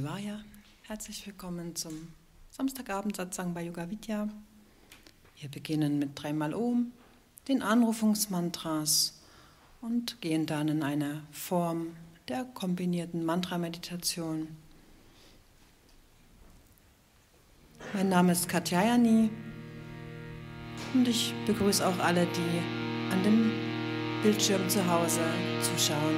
[0.00, 0.40] Shivaya.
[0.84, 1.92] Herzlich willkommen zum
[2.52, 4.28] Samstagabend-Satsang bei Yoga Vidya.
[5.38, 6.92] Wir beginnen mit dreimal Om,
[7.48, 9.20] den Anrufungsmantras
[9.82, 11.88] und gehen dann in eine Form
[12.28, 14.48] der kombinierten Mantra-Meditation.
[17.92, 19.28] Mein Name ist Katyayani
[20.94, 23.52] und ich begrüße auch alle, die an dem
[24.22, 25.20] Bildschirm zu Hause
[25.60, 26.16] zuschauen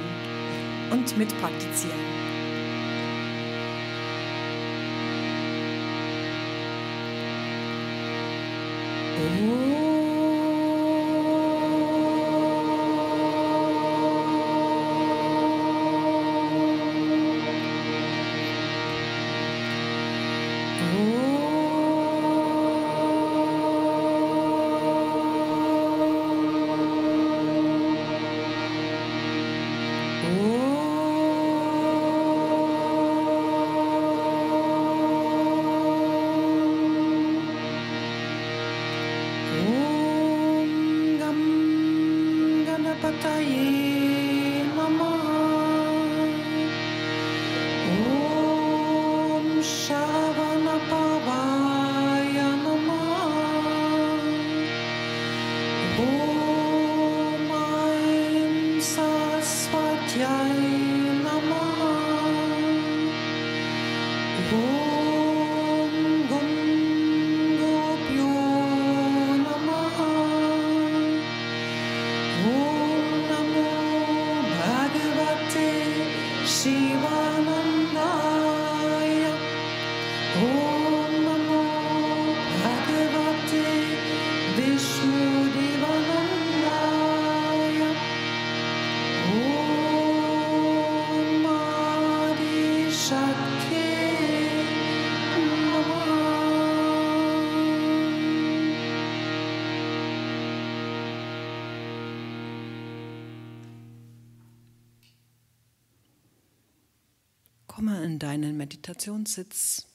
[0.89, 2.22] und mitpraktizieren.
[9.45, 9.82] Oh.
[108.23, 109.85] Deinen Meditationssitz.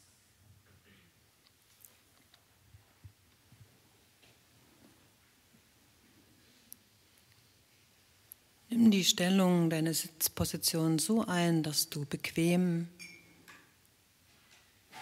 [8.69, 12.89] Nimm die Stellung deiner Sitzposition so ein, dass du bequem,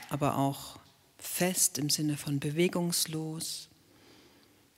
[0.09, 0.79] aber auch
[1.19, 3.69] fest im Sinne von bewegungslos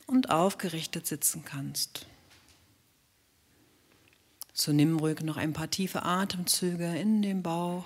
[0.07, 2.07] und aufgerichtet sitzen kannst.
[4.55, 7.85] So nimm ruhig noch ein paar tiefe Atemzüge in den Bauch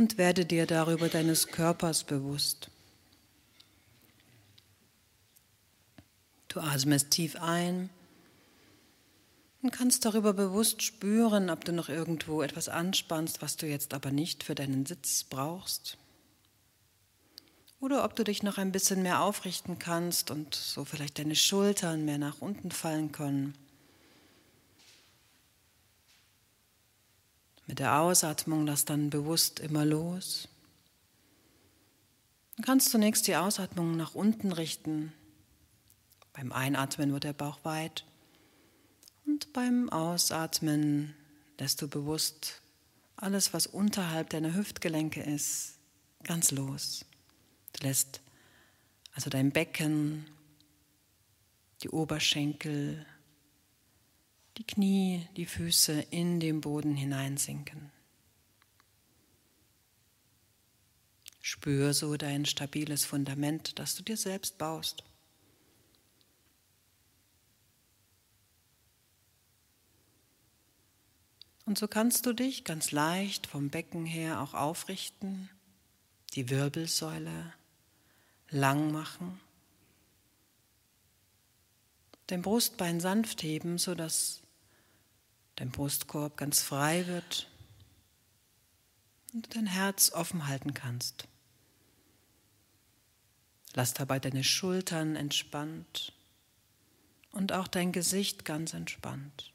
[0.00, 2.70] und werde dir darüber deines Körpers bewusst.
[6.48, 7.90] Du atmest tief ein
[9.60, 14.10] und kannst darüber bewusst spüren, ob du noch irgendwo etwas anspannst, was du jetzt aber
[14.10, 15.98] nicht für deinen Sitz brauchst.
[17.78, 22.06] Oder ob du dich noch ein bisschen mehr aufrichten kannst und so vielleicht deine Schultern
[22.06, 23.52] mehr nach unten fallen können.
[27.70, 30.48] Mit der Ausatmung lass dann bewusst immer los.
[32.56, 35.12] Du kannst zunächst die Ausatmung nach unten richten.
[36.32, 38.04] Beim Einatmen wird der Bauch weit
[39.24, 41.14] und beim Ausatmen
[41.60, 42.60] lässt du bewusst
[43.14, 45.74] alles, was unterhalb deiner Hüftgelenke ist,
[46.24, 47.04] ganz los.
[47.74, 48.20] Du lässt
[49.14, 50.26] also dein Becken,
[51.84, 53.06] die Oberschenkel,
[54.60, 57.90] die Knie, die Füße in den Boden hineinsinken.
[61.40, 65.02] Spür so dein stabiles Fundament, das du dir selbst baust.
[71.64, 75.48] Und so kannst du dich ganz leicht vom Becken her auch aufrichten,
[76.34, 77.54] die Wirbelsäule
[78.50, 79.40] lang machen,
[82.26, 84.42] dein Brustbein sanft heben, sodass
[85.60, 87.46] dein Brustkorb ganz frei wird
[89.34, 91.28] und du dein Herz offen halten kannst.
[93.74, 96.14] Lass dabei deine Schultern entspannt
[97.32, 99.52] und auch dein Gesicht ganz entspannt.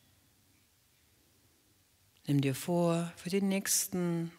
[2.28, 4.32] Nimm dir vor, für die nächsten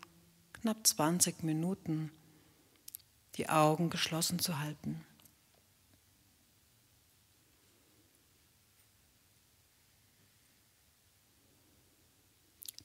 [0.53, 2.13] knapp 20 Minuten
[3.35, 5.05] die Augen geschlossen zu halten.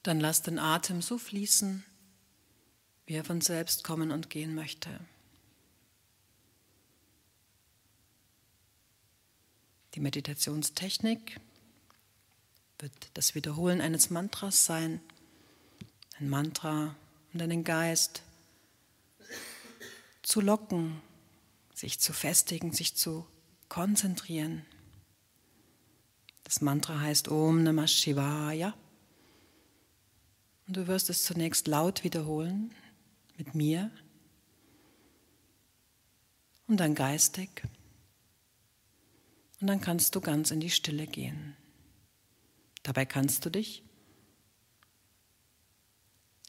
[0.02, 1.84] Dann lass den Atem so fließen,
[3.06, 4.90] wie er von selbst kommen und gehen möchte.
[9.94, 11.40] Die Meditationstechnik
[12.78, 15.00] wird das Wiederholen eines Mantras sein,
[16.18, 16.96] ein Mantra,
[17.32, 18.22] um deinen Geist
[20.22, 21.00] zu locken,
[21.74, 23.26] sich zu festigen, sich zu
[23.68, 24.64] konzentrieren.
[26.44, 28.74] Das Mantra heißt Om Namah Shivaya.
[30.72, 32.74] Und du wirst es zunächst laut wiederholen
[33.36, 33.90] mit mir
[36.66, 37.62] und dann geistig.
[39.60, 41.58] Und dann kannst du ganz in die Stille gehen.
[42.84, 43.84] Dabei kannst du dich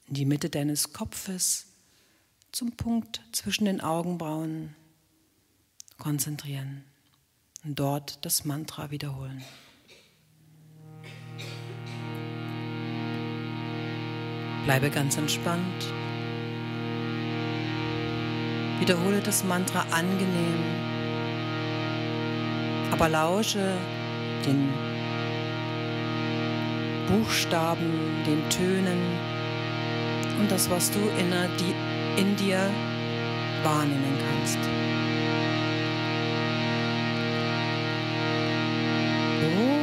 [0.08, 1.74] in die Mitte deines Kopfes
[2.54, 4.74] zum Punkt zwischen den Augenbrauen
[5.98, 6.86] konzentrieren
[7.66, 9.44] und dort das Mantra wiederholen.
[14.66, 15.94] Bleibe ganz entspannt.
[18.80, 20.64] Wiederhole das Mantra angenehm,
[22.92, 23.78] aber lausche
[24.46, 24.70] den
[27.08, 27.92] Buchstaben,
[28.26, 29.00] den Tönen
[30.40, 31.00] und das, was du
[32.18, 32.70] in dir
[33.64, 34.58] wahrnehmen kannst.
[39.44, 39.83] Oh.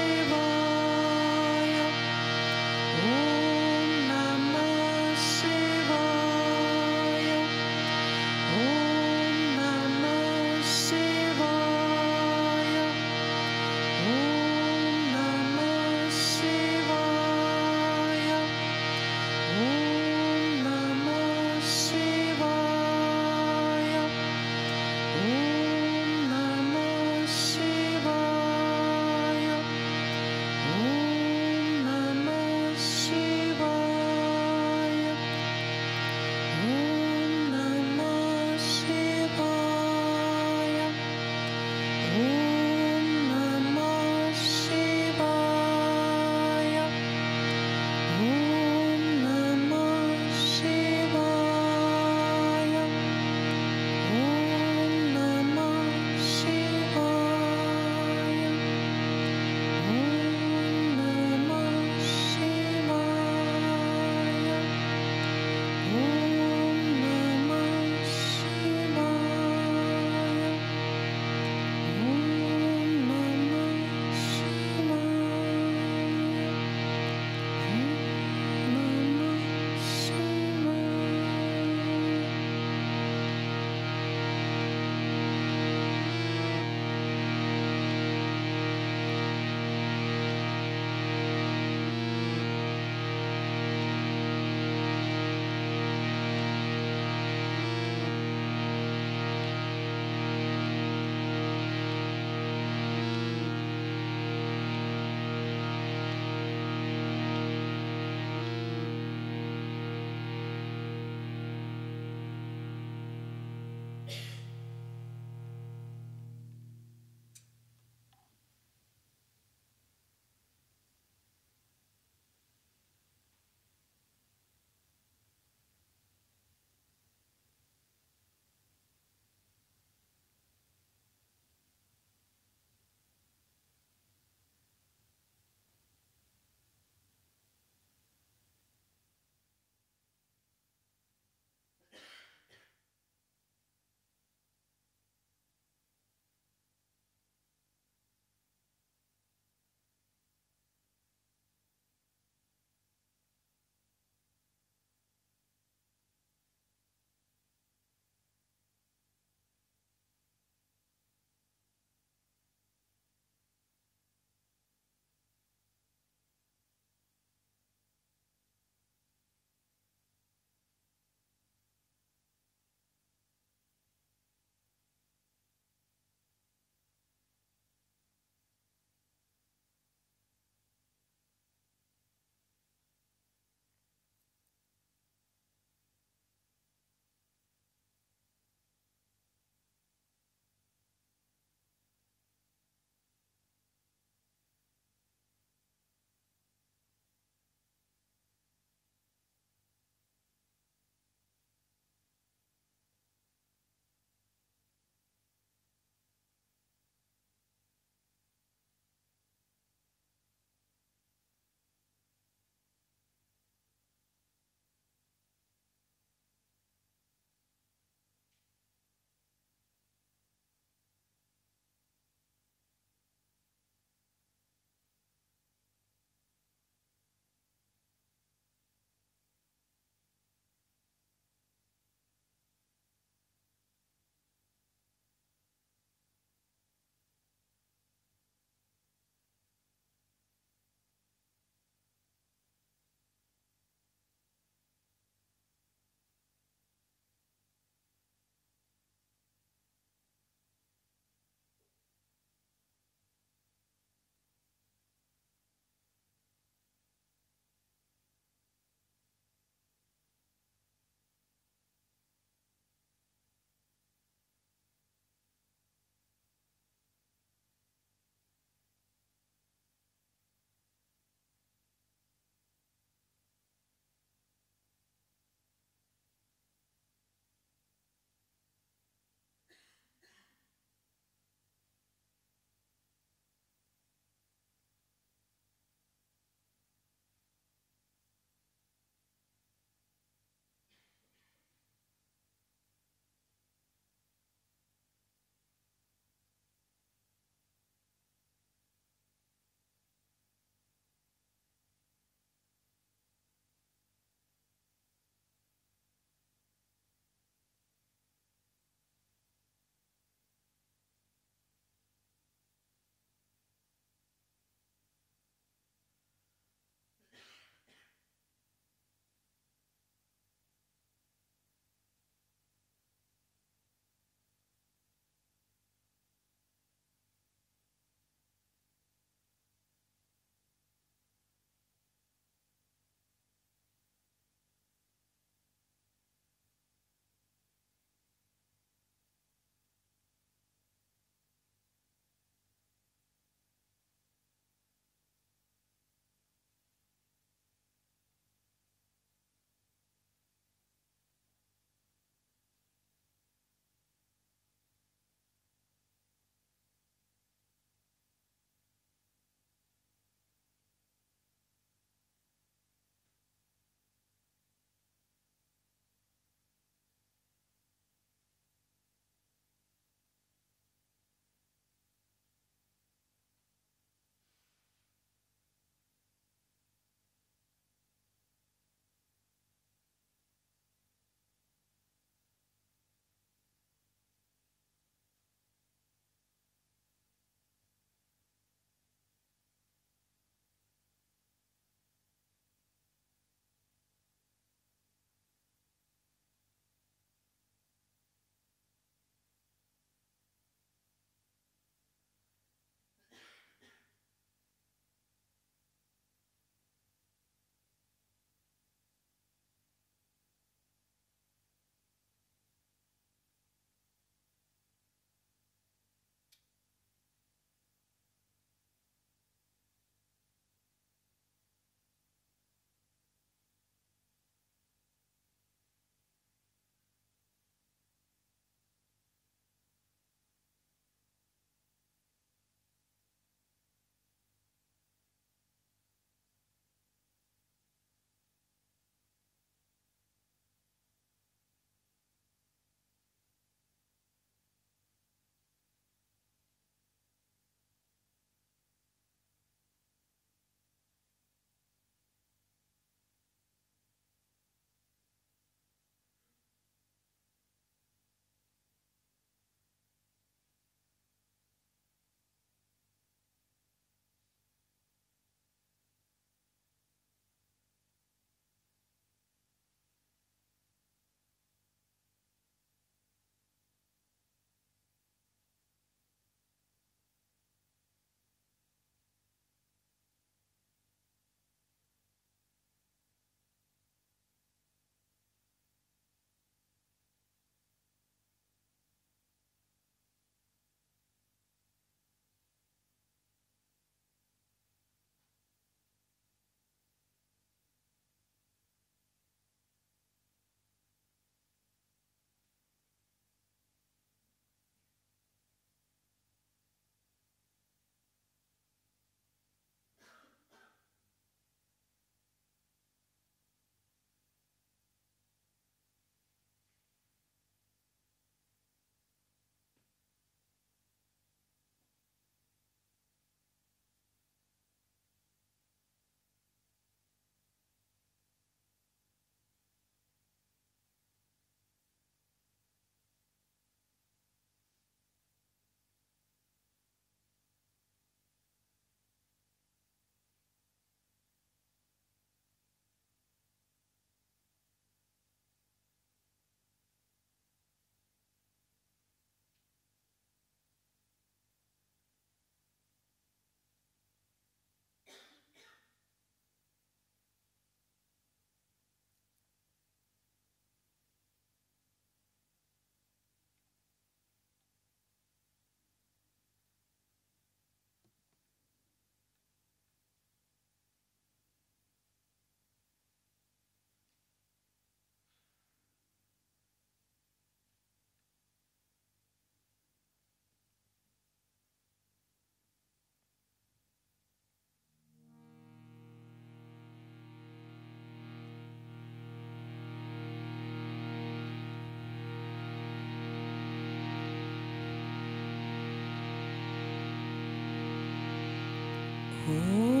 [599.51, 600.00] Ooh.